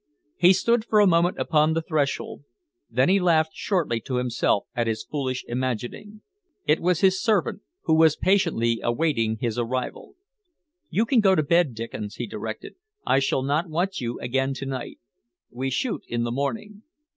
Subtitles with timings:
[0.35, 2.43] He stood for a moment upon the threshold,
[2.89, 6.21] then laughed shortly to himself at his foolish imagining.
[6.65, 10.15] It was his servant who was patiently awaiting his arrival.
[10.89, 12.73] "You can go to bed, Dickens," he directed.
[13.05, 14.97] "I shall not want you again to night.
[15.51, 16.81] We shoot in the morning."